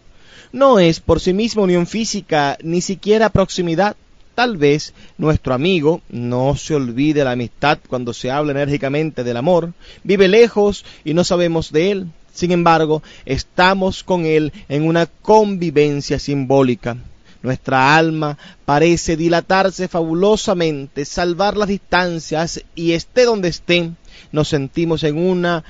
[0.52, 3.96] No es por sí misma unión física, ni siquiera proximidad,
[4.34, 9.72] Tal vez nuestro amigo no se olvide la amistad cuando se habla enérgicamente del amor,
[10.02, 12.06] vive lejos y no sabemos de él.
[12.32, 16.96] Sin embargo, estamos con él en una convivencia simbólica.
[17.42, 23.90] Nuestra alma parece dilatarse fabulosamente, salvar las distancias y esté donde esté,
[24.30, 25.64] nos sentimos en una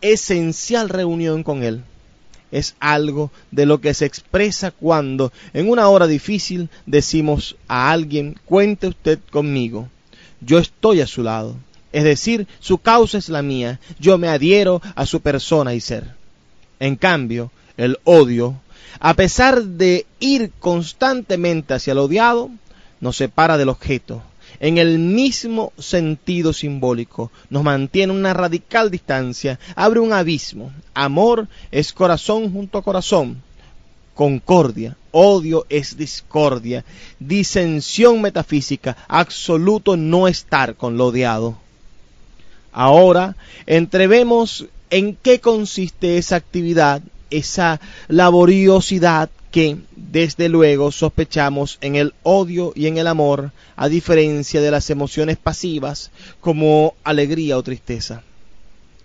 [0.00, 1.82] esencial reunión con él
[2.50, 8.38] es algo de lo que se expresa cuando en una hora difícil decimos a alguien,
[8.44, 9.88] cuente usted conmigo,
[10.40, 11.56] yo estoy a su lado.
[11.92, 16.14] Es decir, su causa es la mía, yo me adhiero a su persona y ser.
[16.80, 18.60] En cambio, el odio,
[19.00, 22.50] a pesar de ir constantemente hacia el odiado,
[23.00, 24.22] nos separa del objeto,
[24.60, 30.72] en el mismo sentido simbólico, nos mantiene una radical distancia, abre un abismo.
[30.94, 33.42] Amor es corazón junto a corazón,
[34.14, 36.84] concordia, odio es discordia,
[37.20, 41.56] disensión metafísica, absoluto no estar con lo odiado.
[42.72, 43.36] Ahora
[43.66, 52.72] entrevemos en qué consiste esa actividad, esa laboriosidad que, desde luego, sospechamos en el odio
[52.74, 58.22] y en el amor, a diferencia de las emociones pasivas como alegría o tristeza.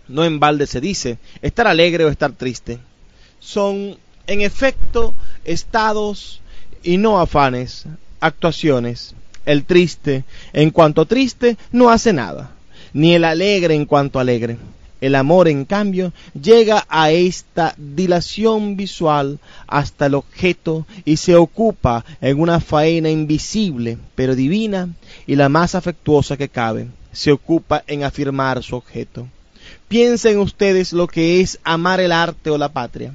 [0.07, 2.79] No en balde se dice estar alegre o estar triste.
[3.39, 5.13] Son, en efecto,
[5.45, 6.41] estados
[6.83, 7.85] y no afanes,
[8.19, 9.15] actuaciones.
[9.45, 10.23] El triste,
[10.53, 12.51] en cuanto triste, no hace nada,
[12.93, 14.57] ni el alegre en cuanto alegre.
[15.03, 19.37] El amor, en cambio, llega a esta dilación visual
[19.67, 24.87] hasta el objeto y se ocupa en una faena invisible, pero divina
[25.27, 26.87] y la más afectuosa que cabe.
[27.11, 29.27] Se ocupa en afirmar su objeto.
[29.89, 33.13] Piensen ustedes lo que es amar el arte o la patria.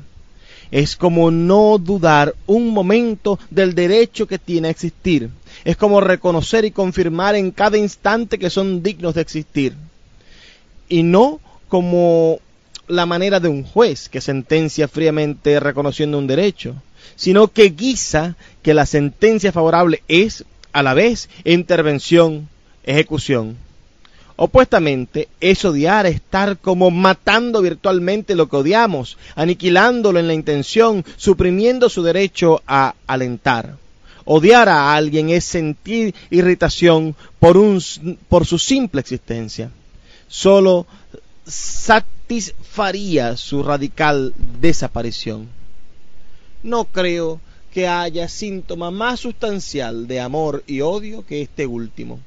[0.71, 5.31] Es como no dudar un momento del derecho que tiene a existir.
[5.65, 9.73] Es como reconocer y confirmar en cada instante que son dignos de existir.
[10.91, 12.41] Y no como
[12.89, 16.75] la manera de un juez que sentencia fríamente reconociendo un derecho,
[17.17, 22.49] sino que guisa que la sentencia favorable es a la vez intervención,
[22.85, 23.57] ejecución.
[24.37, 31.89] Opuestamente, es odiar estar como matando virtualmente lo que odiamos, aniquilándolo en la intención, suprimiendo
[31.89, 33.75] su derecho a alentar.
[34.25, 37.83] Odiar a alguien es sentir irritación por, un,
[38.29, 39.71] por su simple existencia.
[40.29, 40.87] Solo
[41.49, 45.49] satisfaría su radical desaparición.
[46.63, 47.41] No creo
[47.73, 52.21] que haya síntoma más sustancial de amor y odio que este último.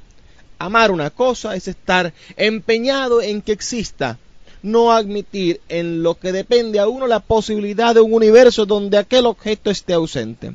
[0.59, 4.19] Amar una cosa es estar empeñado en que exista,
[4.61, 9.25] no admitir en lo que depende a uno la posibilidad de un universo donde aquel
[9.25, 10.53] objeto esté ausente.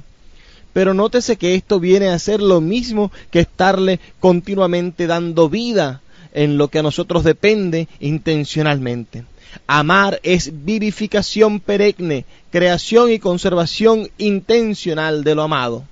[0.73, 6.03] Pero nótese que esto viene a ser lo mismo que estarle continuamente dando vida
[6.37, 9.25] en lo que a nosotros depende intencionalmente.
[9.67, 15.85] Amar es vivificación perenne, creación y conservación intencional de lo amado.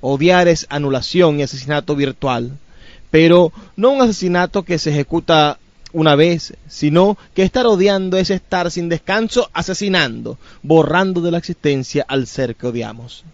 [0.00, 2.58] Odiar es anulación y asesinato virtual,
[3.10, 5.58] pero no un asesinato que se ejecuta
[5.92, 12.04] una vez, sino que estar odiando es estar sin descanso asesinando, borrando de la existencia
[12.08, 13.24] al ser que odiamos.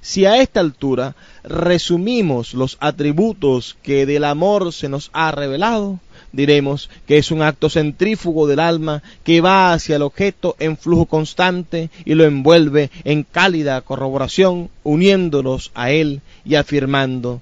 [0.00, 5.98] Si a esta altura resumimos los atributos que del amor se nos ha revelado,
[6.32, 11.06] diremos que es un acto centrífugo del alma que va hacia el objeto en flujo
[11.06, 17.40] constante y lo envuelve en cálida corroboración, uniéndolos a él y afirmando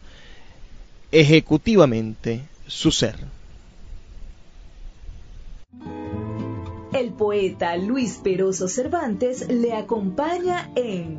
[1.12, 3.16] ejecutivamente su ser.
[6.92, 11.18] El poeta Luis Peroso Cervantes le acompaña en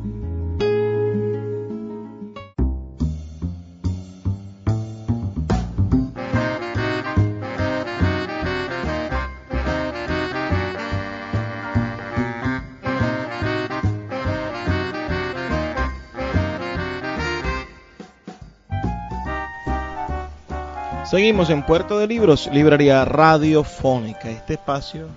[21.11, 25.09] Seguimos en Puerto de Libros, Librería Radiofónica, este espacio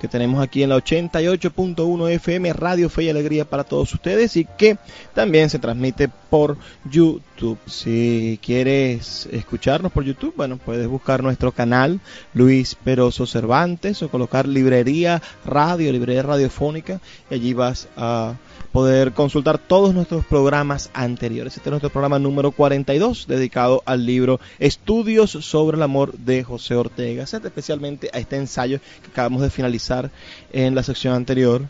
[0.00, 4.44] que tenemos aquí en la 88.1 FM Radio Fe y Alegría para todos ustedes y
[4.44, 4.78] que
[5.12, 6.56] también se transmite por
[6.88, 7.58] YouTube.
[7.66, 11.98] Si quieres escucharnos por YouTube, bueno, puedes buscar nuestro canal
[12.32, 18.36] Luis Peroso Cervantes o colocar Librería Radio, Librería Radiofónica y allí vas a
[18.72, 21.56] poder consultar todos nuestros programas anteriores.
[21.56, 26.76] Este es nuestro programa número 42, dedicado al libro Estudios sobre el amor de José
[26.76, 30.10] Ortega, especialmente a este ensayo que acabamos de finalizar
[30.52, 31.62] en la sección anterior,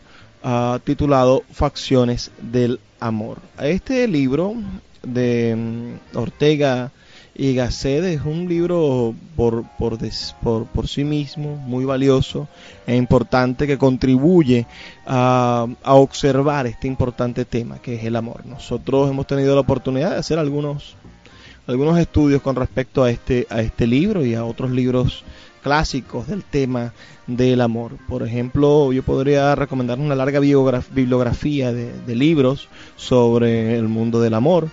[0.43, 3.39] uh, titulado Facciones del Amor.
[3.59, 4.55] Este libro
[5.01, 6.91] de um, Ortega
[7.33, 9.97] y Gasset es un libro por, por,
[10.65, 12.47] por, sí mismo muy valioso
[12.85, 14.65] e importante que contribuye
[15.05, 18.45] a, a, observar este importante tema que es el amor.
[18.45, 20.95] Nosotros hemos tenido la oportunidad de hacer algunos,
[21.67, 25.23] algunos estudios con respecto a este, a este libro y a otros libros
[25.63, 26.91] clásicos del tema
[27.27, 27.93] del amor.
[28.09, 32.67] Por ejemplo, yo podría recomendar una larga bibliografía de libros
[32.97, 34.69] sobre el mundo del amor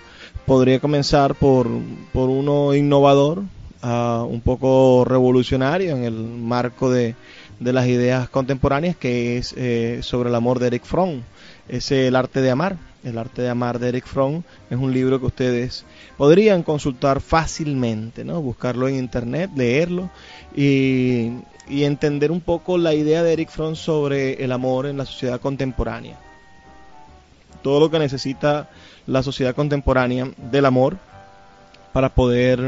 [0.49, 1.67] podría comenzar por,
[2.11, 3.43] por uno innovador,
[3.83, 7.13] uh, un poco revolucionario en el marco de,
[7.59, 11.21] de las ideas contemporáneas, que es eh, sobre el amor de Eric Fromm.
[11.67, 12.77] Es el arte de amar.
[13.03, 14.41] El arte de amar de Eric Fromm
[14.71, 15.85] es un libro que ustedes
[16.17, 18.41] podrían consultar fácilmente, ¿no?
[18.41, 20.09] Buscarlo en internet, leerlo
[20.55, 21.29] y,
[21.69, 25.39] y entender un poco la idea de Eric Fromm sobre el amor en la sociedad
[25.39, 26.17] contemporánea.
[27.61, 28.69] Todo lo que necesita
[29.05, 30.97] la sociedad contemporánea del amor
[31.93, 32.59] para poder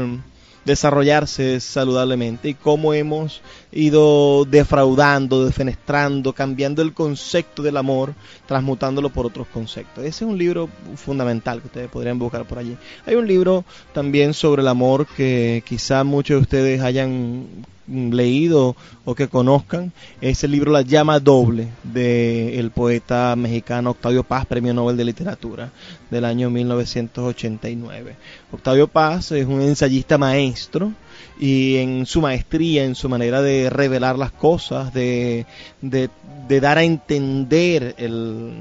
[0.64, 3.40] desarrollarse saludablemente y cómo hemos
[3.72, 8.14] ido defraudando, defenestrando, cambiando el concepto del amor,
[8.46, 10.04] transmutándolo por otros conceptos.
[10.04, 12.76] Ese es un libro fundamental que ustedes podrían buscar por allí.
[13.06, 17.46] Hay un libro también sobre el amor que quizá muchos de ustedes hayan
[17.86, 24.46] leído o que conozcan es el libro La llama doble del poeta mexicano Octavio Paz,
[24.46, 25.70] Premio Nobel de Literatura
[26.10, 28.16] del año 1989.
[28.52, 30.92] Octavio Paz es un ensayista maestro
[31.38, 35.46] y en su maestría, en su manera de revelar las cosas, de,
[35.80, 36.08] de,
[36.48, 38.52] de dar a entender el,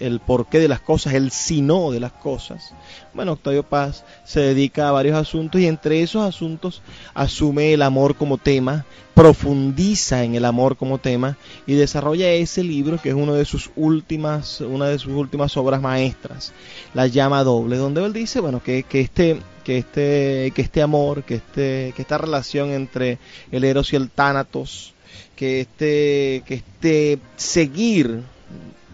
[0.00, 2.72] el porqué de las cosas, el sino de las cosas.
[3.14, 6.82] Bueno, Octavio Paz se dedica a varios asuntos y entre esos asuntos
[7.14, 8.84] asume el amor como tema,
[9.14, 11.36] profundiza en el amor como tema
[11.66, 15.82] y desarrolla ese libro que es uno de sus últimas, una de sus últimas obras
[15.82, 16.52] maestras,
[16.94, 21.22] La llama doble, donde él dice, bueno, que, que este que este que este amor,
[21.24, 23.18] que este que esta relación entre
[23.52, 24.94] el eros y el tánatos,
[25.36, 28.22] que este que este seguir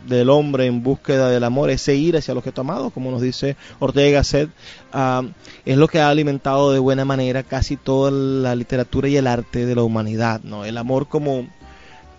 [0.07, 3.57] del hombre en búsqueda del amor, ese ir hacia el objeto amado, como nos dice
[3.78, 4.50] Ortega Gasset,
[4.92, 5.22] ah,
[5.64, 9.66] es lo que ha alimentado de buena manera casi toda la literatura y el arte
[9.66, 10.64] de la humanidad, ¿no?
[10.64, 11.46] El amor como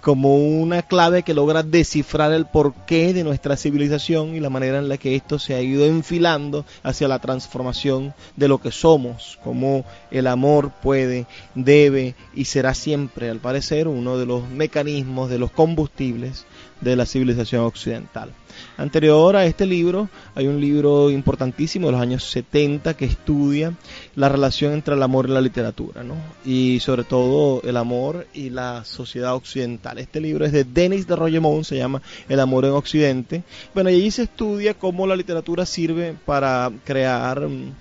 [0.08, 4.88] como una clave que logra descifrar el porqué de nuestra civilización y la manera en
[4.88, 9.84] la que esto se ha ido enfilando hacia la transformación de lo que somos, como
[10.10, 11.26] el amor puede,
[11.56, 16.46] debe y será siempre, al parecer, uno de los mecanismos, de los combustibles
[16.82, 18.32] de la civilización occidental.
[18.78, 23.74] Anterior a este libro hay un libro importantísimo de los años 70 que estudia
[24.16, 26.16] la relación entre el amor y la literatura, ¿no?
[26.46, 29.98] y sobre todo el amor y la sociedad occidental.
[29.98, 33.44] Este libro es de Denis de Rogemont, se llama El amor en Occidente.
[33.74, 37.74] Bueno, y allí se estudia cómo la literatura sirve para crear mm,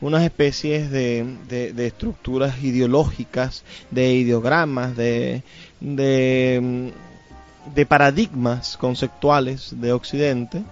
[0.00, 5.42] unas especies de, estructuras ideológicas, de ideogramas, de,
[5.80, 7.07] de mm,
[7.74, 10.62] de paradigmas conceptuales de Occidente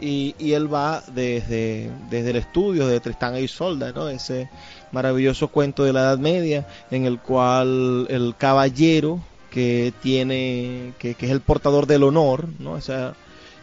[0.00, 4.08] y, él va desde, desde el estudio de Tristán e Isolda, ¿no?
[4.08, 4.50] ese
[4.92, 11.26] maravilloso cuento de la Edad Media en el cual el caballero que tiene que, que
[11.26, 12.76] es el portador del honor, ¿no?
[12.76, 13.14] Esa,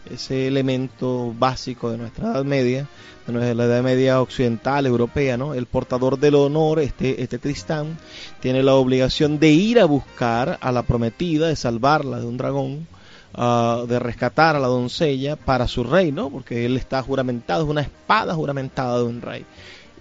[0.09, 2.87] ese elemento básico de nuestra Edad Media,
[3.27, 5.53] de la Edad Media occidental, europea, ¿no?
[5.53, 7.97] El portador del honor, este, este Tristán,
[8.41, 12.87] tiene la obligación de ir a buscar a la prometida, de salvarla de un dragón,
[13.33, 16.29] ah, de rescatar a la doncella para su rey, ¿no?
[16.29, 19.45] Porque él está juramentado, es una espada juramentada de un rey.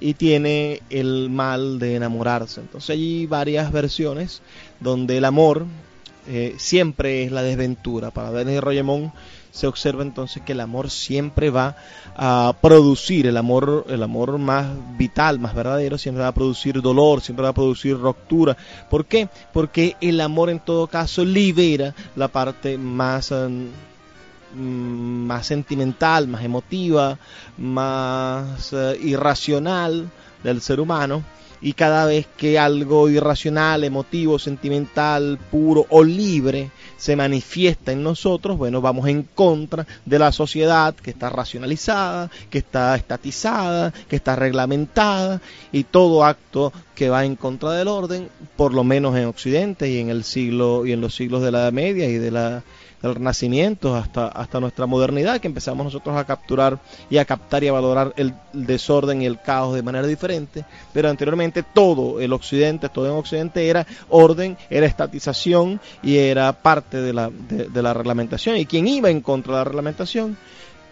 [0.01, 2.61] Y tiene el mal de enamorarse.
[2.61, 4.43] Entonces hay varias versiones
[4.81, 5.67] donde el amor
[6.27, 8.11] eh, siempre es la desventura.
[8.11, 9.13] Para Denis Royemont
[9.53, 11.77] se observa entonces que el amor siempre va
[12.17, 17.21] a producir, el amor, el amor más vital, más verdadero, siempre va a producir dolor,
[17.21, 18.57] siempre va a producir ruptura.
[18.89, 19.29] ¿Por qué?
[19.53, 23.31] Porque el amor en todo caso libera la parte más...
[23.33, 23.69] Mm,
[24.55, 27.19] más sentimental, más emotiva,
[27.57, 30.11] más eh, irracional
[30.45, 31.25] del ser humano
[31.63, 38.59] y cada vez que algo irracional, emotivo, sentimental, puro o libre se manifiesta en nosotros,
[38.59, 44.35] bueno, vamos en contra de la sociedad que está racionalizada, que está estatizada, que está
[44.35, 45.41] reglamentada
[45.71, 49.99] y todo acto que va en contra del orden, por lo menos en Occidente y
[49.99, 52.63] en el siglo y en los siglos de la Media y de la
[53.03, 56.79] del Renacimiento hasta, hasta nuestra modernidad, que empezamos nosotros a capturar
[57.11, 61.09] y a captar y a valorar el, desorden y el caos de manera diferente, pero
[61.09, 67.13] anteriormente todo el Occidente, todo en Occidente era orden, era estatización y era parte de
[67.13, 68.57] la, de la reglamentación.
[68.57, 70.37] Y quien iba en contra de la reglamentación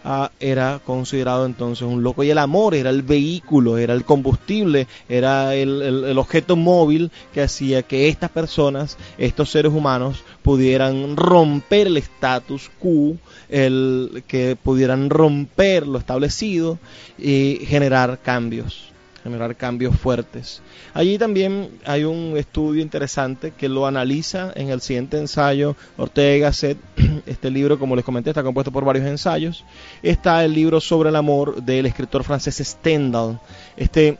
[0.03, 2.23] Ah, era considerado entonces un loco.
[2.23, 7.83] Y el amor era el vehículo, era el combustible, era el, objeto móvil que hacía
[7.83, 13.17] que estas personas, estos seres humanos, pudieran romper el status quo,
[13.49, 16.79] el, que pudieran romper lo establecido
[17.19, 18.90] y generar cambios
[19.23, 20.61] generar cambios fuertes.
[20.93, 26.77] Allí también hay un estudio interesante que lo analiza en el siguiente ensayo Ortega Gasset.
[27.25, 29.63] Este libro, como les comenté, está compuesto por varios ensayos.
[30.01, 33.39] Está el libro sobre el amor del escritor francés Stendhal.
[33.77, 34.17] Este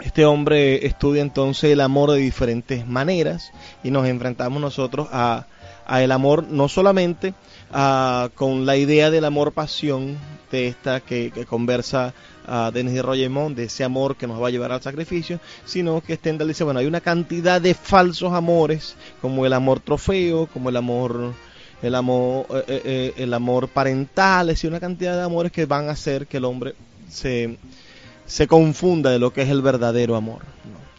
[0.00, 3.52] este hombre estudia entonces el amor de diferentes maneras
[3.82, 5.46] y nos enfrentamos nosotros a,
[5.88, 7.32] el amor no solamente
[8.34, 10.18] con la idea del amor pasión
[10.50, 12.12] de esta que conversa
[12.46, 16.00] a Denis de Rogemont, de ese amor que nos va a llevar al sacrificio, sino
[16.00, 20.68] que Stendhal dice, bueno, hay una cantidad de falsos amores, como el amor trofeo, como
[20.68, 21.34] el amor
[21.82, 26.38] el amor, el amor parental, es una cantidad de amores que van a hacer que
[26.38, 26.74] el hombre
[27.10, 27.58] se,
[28.24, 30.40] se confunda de lo que es el verdadero amor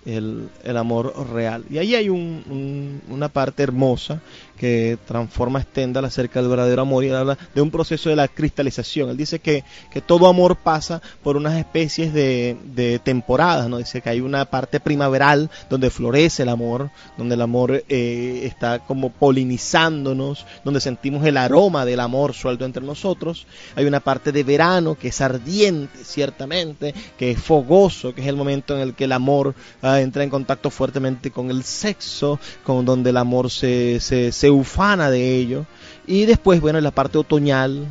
[0.07, 1.65] el, el, amor real.
[1.69, 4.21] Y ahí hay un, una parte hermosa
[4.57, 9.09] que transforma Stendhal acerca del verdadero amor y habla de un proceso de la cristalización.
[9.09, 13.77] Él dice que, que todo amor pasa por unas especies de, de, temporadas, ¿no?
[13.77, 18.79] Dice que hay una parte primaveral donde florece el amor, donde el amor eh, está
[18.79, 23.45] como polinizándonos, donde sentimos el aroma del amor suelto entre nosotros.
[23.75, 28.35] Hay una parte de verano que es ardiente, ciertamente, que es fogoso, que es el
[28.35, 32.85] momento en el que el amor ah, entra en contacto fuertemente con el sexo, con
[32.85, 35.65] donde el amor se, se ufana de ello.
[36.05, 37.85] Y después, bueno, en la parte otoñal,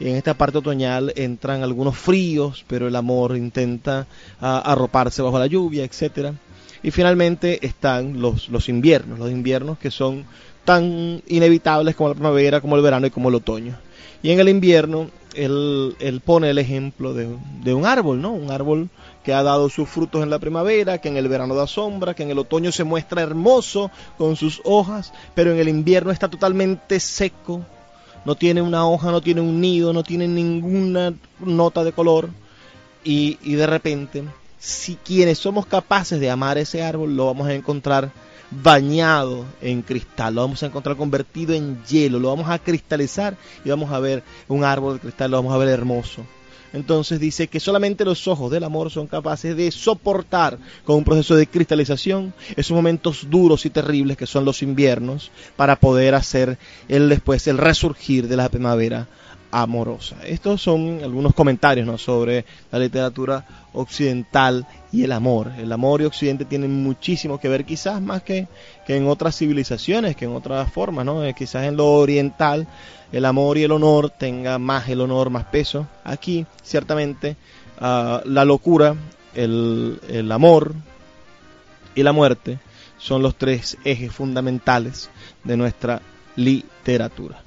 [0.00, 4.06] en esta parte otoñal entran algunos fríos, pero el amor intenta
[4.40, 6.34] ah, arroparse bajo la lluvia, etcétera.
[6.82, 10.24] Y finalmente están los, los inviernos, los inviernos que son
[10.64, 13.76] tan inevitables como la primavera, como el verano y como el otoño.
[14.22, 17.28] Y en el invierno él, él pone el ejemplo de,
[17.62, 18.32] de, un árbol, ¿no?
[18.32, 18.88] Un árbol
[19.26, 22.22] que ha dado sus frutos en la primavera, que en el verano da sombra, que
[22.22, 27.00] en el otoño se muestra hermoso con sus hojas, pero en el invierno está totalmente
[27.00, 27.60] seco,
[28.24, 32.30] no tiene una hoja, no tiene un nido, no tiene ninguna nota de color.
[33.02, 34.22] Y, de repente,
[34.60, 38.12] si quienes somos capaces de amar ese árbol, lo vamos a encontrar
[38.52, 43.70] bañado en cristal, lo vamos a encontrar convertido en hielo, lo vamos a cristalizar y
[43.70, 46.22] vamos a ver un árbol de cristal, lo vamos a ver hermoso.
[46.72, 51.36] Entonces dice que solamente los ojos del amor son capaces de soportar con un proceso
[51.36, 57.08] de cristalización esos momentos duros y terribles que son los inviernos para poder hacer el
[57.08, 59.08] después el resurgir de la primavera
[59.62, 60.16] amorosa.
[60.22, 63.42] Estos son algunos comentarios sobre la literatura
[63.72, 65.50] occidental y el amor.
[65.56, 68.48] El amor y Occidente tienen muchísimo que ver, quizás más que,
[68.86, 71.24] que en otras civilizaciones, que en otras formas, ¿no?
[71.24, 72.66] Eh, quizás en lo oriental
[73.12, 75.86] el amor y el honor tenga más el honor, más peso.
[76.04, 77.36] Aquí, ciertamente,
[77.80, 78.94] uh, la locura,
[79.34, 80.74] el, el amor
[81.94, 82.58] y la muerte
[82.98, 85.08] son los tres ejes fundamentales
[85.44, 86.02] de nuestra
[86.36, 87.42] literatura.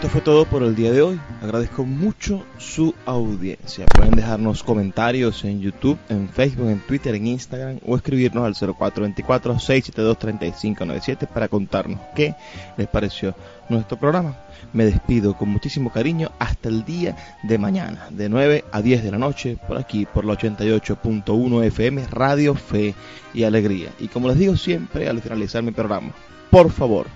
[0.00, 1.20] Esto fue todo por el día de hoy.
[1.42, 3.84] Agradezco mucho su audiencia.
[3.84, 11.28] Pueden dejarnos comentarios en YouTube, en Facebook, en Twitter, en Instagram o escribirnos al 0424-672-3597
[11.28, 12.34] para contarnos qué
[12.78, 13.34] les pareció
[13.68, 14.38] nuestro programa.
[14.72, 19.10] Me despido con muchísimo cariño hasta el día de mañana, de 9 a 10 de
[19.10, 22.94] la noche, por aquí, por la 88.1 FM, Radio Fe
[23.34, 23.90] y Alegría.
[23.98, 26.14] Y como les digo siempre al finalizar mi programa,
[26.50, 27.06] por favor,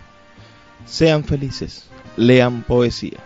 [0.84, 3.18] sean felices lean poesía.